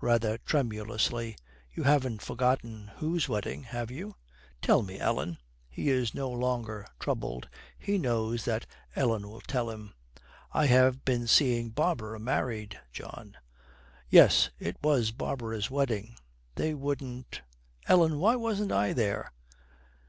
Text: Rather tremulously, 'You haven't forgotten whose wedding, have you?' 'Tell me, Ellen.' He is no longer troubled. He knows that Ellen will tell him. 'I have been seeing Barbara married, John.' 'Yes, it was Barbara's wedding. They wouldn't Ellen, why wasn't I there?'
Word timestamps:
Rather 0.00 0.38
tremulously, 0.38 1.36
'You 1.74 1.82
haven't 1.82 2.22
forgotten 2.22 2.92
whose 2.98 3.28
wedding, 3.28 3.64
have 3.64 3.90
you?' 3.90 4.14
'Tell 4.60 4.80
me, 4.82 5.00
Ellen.' 5.00 5.38
He 5.68 5.88
is 5.90 6.14
no 6.14 6.30
longer 6.30 6.86
troubled. 7.00 7.48
He 7.80 7.98
knows 7.98 8.44
that 8.44 8.64
Ellen 8.94 9.28
will 9.28 9.40
tell 9.40 9.70
him. 9.70 9.94
'I 10.52 10.66
have 10.66 11.04
been 11.04 11.26
seeing 11.26 11.70
Barbara 11.70 12.20
married, 12.20 12.78
John.' 12.92 13.36
'Yes, 14.08 14.50
it 14.60 14.76
was 14.84 15.10
Barbara's 15.10 15.68
wedding. 15.68 16.14
They 16.54 16.74
wouldn't 16.74 17.42
Ellen, 17.88 18.20
why 18.20 18.36
wasn't 18.36 18.70
I 18.70 18.92
there?' 18.92 19.32